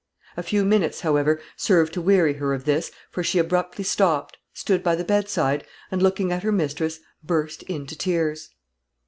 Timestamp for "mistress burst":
6.51-7.61